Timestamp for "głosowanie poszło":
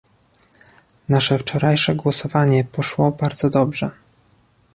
1.95-3.11